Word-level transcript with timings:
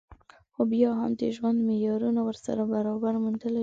خو 0.53 0.61
بيا 0.71 0.91
هم 0.99 1.11
د 1.21 1.23
ژوند 1.35 1.57
معيارونه 1.67 2.21
ورسره 2.27 2.61
برابري 2.73 3.19
موندلی 3.23 3.57
شي 3.59 3.59